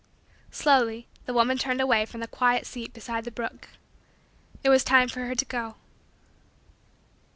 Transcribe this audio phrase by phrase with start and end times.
[0.49, 3.69] Slowly the woman turned away from the quiet seat beside the brook.
[4.63, 5.75] It was time for her to go.